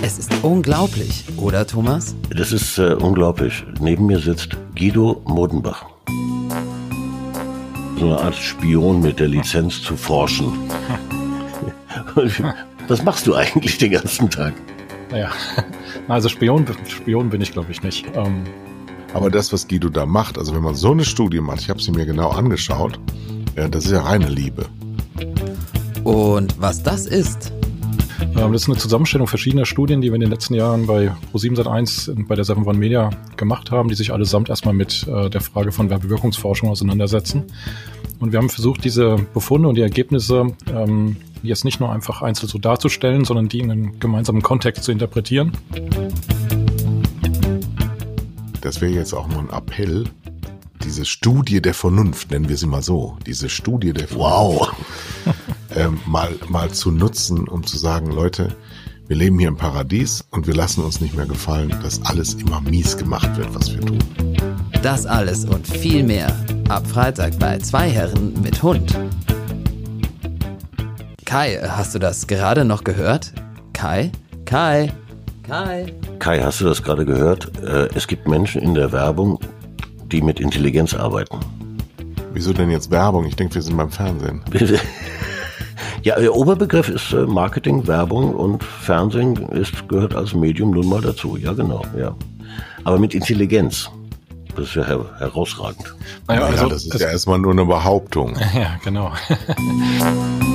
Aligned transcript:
Es 0.00 0.18
ist 0.18 0.30
unglaublich, 0.42 1.24
oder 1.36 1.66
Thomas? 1.66 2.14
Das 2.30 2.52
ist 2.52 2.78
äh, 2.78 2.94
unglaublich. 2.94 3.64
Neben 3.80 4.06
mir 4.06 4.18
sitzt 4.20 4.56
Guido 4.76 5.20
Modenbach. 5.26 5.84
So 7.98 8.06
eine 8.06 8.20
Art 8.20 8.36
Spion 8.36 9.00
mit 9.02 9.18
der 9.18 9.26
Lizenz 9.28 9.82
zu 9.82 9.96
forschen. 9.96 10.52
Was 12.88 13.02
machst 13.02 13.26
du 13.26 13.34
eigentlich 13.34 13.78
den 13.78 13.90
ganzen 13.90 14.30
Tag? 14.30 14.54
Naja, 15.10 15.30
also 16.08 16.28
Spion, 16.28 16.64
Spion 16.86 17.28
bin 17.28 17.40
ich 17.40 17.52
glaube 17.52 17.72
ich 17.72 17.82
nicht. 17.82 18.06
Ähm, 18.14 18.44
Aber 19.14 19.30
das, 19.30 19.52
was 19.52 19.66
Guido 19.66 19.88
da 19.88 20.06
macht, 20.06 20.38
also 20.38 20.54
wenn 20.54 20.62
man 20.62 20.74
so 20.74 20.92
eine 20.92 21.04
Studie 21.04 21.40
macht, 21.40 21.60
ich 21.60 21.70
habe 21.70 21.82
sie 21.82 21.90
mir 21.90 22.06
genau 22.06 22.30
angeschaut, 22.30 23.00
ja, 23.56 23.68
das 23.68 23.86
ist 23.86 23.92
ja 23.92 24.02
reine 24.02 24.28
Liebe. 24.28 24.66
Und 26.04 26.54
was 26.60 26.82
das 26.82 27.06
ist, 27.06 27.52
ähm, 28.20 28.52
das 28.52 28.62
ist 28.62 28.68
eine 28.68 28.78
Zusammenstellung 28.78 29.26
verschiedener 29.26 29.66
Studien, 29.66 30.00
die 30.00 30.08
wir 30.08 30.14
in 30.14 30.20
den 30.20 30.30
letzten 30.30 30.54
Jahren 30.54 30.86
bei 30.86 31.12
Pro7 31.32 31.56
Sat1 31.56 32.10
und 32.10 32.28
bei 32.28 32.34
der 32.34 32.44
7 32.44 32.66
One 32.66 32.78
Media 32.78 33.10
gemacht 33.36 33.70
haben, 33.70 33.88
die 33.88 33.94
sich 33.94 34.12
allesamt 34.12 34.48
erstmal 34.48 34.74
mit 34.74 35.06
äh, 35.08 35.30
der 35.30 35.40
Frage 35.40 35.72
von 35.72 35.90
Werbewirkungsforschung 35.90 36.68
auseinandersetzen. 36.68 37.44
Und 38.20 38.32
wir 38.32 38.38
haben 38.38 38.50
versucht, 38.50 38.84
diese 38.84 39.16
Befunde 39.32 39.68
und 39.68 39.76
die 39.76 39.82
Ergebnisse 39.82 40.46
ähm, 40.74 41.16
jetzt 41.42 41.64
nicht 41.64 41.80
nur 41.80 41.92
einfach 41.92 42.22
einzeln 42.22 42.48
so 42.48 42.58
darzustellen, 42.58 43.24
sondern 43.24 43.48
die 43.48 43.60
in 43.60 43.70
einen 43.70 44.00
gemeinsamen 44.00 44.42
Kontext 44.42 44.84
zu 44.84 44.92
interpretieren. 44.92 45.52
Das 48.60 48.80
wäre 48.80 48.92
jetzt 48.92 49.14
auch 49.14 49.28
nur 49.28 49.38
ein 49.38 49.50
Appell. 49.50 50.04
Diese 50.84 51.04
Studie 51.04 51.60
der 51.60 51.74
Vernunft, 51.74 52.30
nennen 52.30 52.48
wir 52.48 52.56
sie 52.56 52.66
mal 52.66 52.82
so, 52.82 53.16
diese 53.26 53.48
Studie 53.48 53.92
der 53.92 54.08
Vernunft, 54.08 54.72
Wow. 55.26 55.34
ähm, 55.74 56.00
mal, 56.06 56.34
mal 56.48 56.70
zu 56.70 56.90
nutzen, 56.90 57.48
um 57.48 57.66
zu 57.66 57.78
sagen, 57.78 58.10
Leute, 58.10 58.54
wir 59.06 59.16
leben 59.16 59.38
hier 59.38 59.48
im 59.48 59.56
Paradies 59.56 60.24
und 60.30 60.46
wir 60.46 60.54
lassen 60.54 60.84
uns 60.84 61.00
nicht 61.00 61.16
mehr 61.16 61.26
gefallen, 61.26 61.74
dass 61.82 62.04
alles 62.04 62.34
immer 62.34 62.60
mies 62.60 62.96
gemacht 62.96 63.36
wird, 63.36 63.54
was 63.54 63.72
wir 63.72 63.80
tun. 63.80 63.98
das 64.82 65.06
alles 65.06 65.44
und 65.44 65.66
viel 65.66 66.02
mehr 66.04 66.28
ab 66.68 66.86
Freitag 66.86 67.38
bei 67.38 67.58
Zwei 67.58 67.88
Herren 67.88 68.40
mit 68.42 68.62
Hund. 68.62 68.94
Kai, 71.24 71.58
hast 71.66 71.94
du 71.94 71.98
das 71.98 72.26
gerade 72.26 72.64
noch 72.64 72.84
gehört? 72.84 73.32
Kai? 73.72 74.10
Kai? 74.44 74.92
Kai? 75.42 75.86
Kai, 76.18 76.42
hast 76.42 76.60
du 76.60 76.64
das 76.64 76.82
gerade 76.82 77.06
gehört? 77.06 77.50
Äh, 77.62 77.88
es 77.94 78.06
gibt 78.06 78.28
Menschen 78.28 78.60
in 78.60 78.74
der 78.74 78.92
Werbung, 78.92 79.38
die 80.12 80.20
mit 80.20 80.40
Intelligenz 80.40 80.94
arbeiten. 80.94 81.38
Wieso 82.32 82.52
denn 82.52 82.70
jetzt 82.70 82.90
Werbung? 82.90 83.24
Ich 83.24 83.36
denke, 83.36 83.54
wir 83.54 83.62
sind 83.62 83.76
beim 83.76 83.90
Fernsehen. 83.90 84.42
Ja, 86.08 86.18
der 86.18 86.34
Oberbegriff 86.34 86.88
ist 86.88 87.12
äh, 87.12 87.26
Marketing, 87.26 87.86
Werbung 87.86 88.34
und 88.34 88.64
Fernsehen 88.64 89.36
ist, 89.50 89.86
gehört 89.90 90.14
als 90.14 90.32
Medium 90.32 90.70
nun 90.70 90.88
mal 90.88 91.02
dazu. 91.02 91.36
Ja, 91.36 91.52
genau, 91.52 91.82
ja. 91.98 92.16
Aber 92.84 92.98
mit 92.98 93.12
Intelligenz. 93.14 93.90
Das 94.56 94.68
ist 94.68 94.74
ja 94.76 94.86
her 94.86 95.04
herausragend. 95.18 95.94
Naja, 96.26 96.40
Ja, 96.40 96.46
also, 96.46 96.68
das 96.70 96.86
ist 96.86 96.94
es- 96.94 97.00
ja 97.02 97.08
erstmal 97.10 97.38
nur 97.38 97.52
eine 97.52 97.66
Behauptung. 97.66 98.36
ja 98.54 98.76
genau. 98.82 99.12